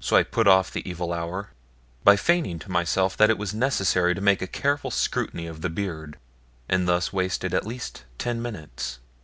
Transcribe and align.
So 0.00 0.16
I 0.16 0.24
put 0.24 0.48
off 0.48 0.72
the 0.72 0.82
evil 0.84 1.12
hour, 1.12 1.50
by 2.02 2.16
feigning 2.16 2.58
to 2.58 2.70
myself 2.72 3.16
that 3.16 3.30
it 3.30 3.38
was 3.38 3.54
necessary 3.54 4.16
to 4.16 4.20
make 4.20 4.42
a 4.42 4.48
careful 4.48 4.90
scrutiny 4.90 5.46
of 5.46 5.60
the 5.60 5.70
beard, 5.70 6.18
and 6.68 6.88
thus 6.88 7.12
wasted 7.12 7.54
at 7.54 7.64
least 7.64 8.02
ten 8.18 8.42
minutes. 8.42 8.98